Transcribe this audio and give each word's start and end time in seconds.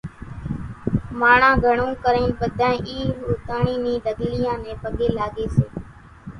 ماڻۿان 1.19 1.53
گھڻو 1.65 1.87
ڪرين 2.03 2.29
ٻڌانئين 2.39 2.85
اِي 2.89 2.97
ھوتاۿڻي 3.23 3.75
ني 3.83 3.93
ڍڳليان 4.05 4.57
نين 4.63 4.77
پڳين 4.83 5.11
لاڳي 5.19 5.45
سي 5.55 5.65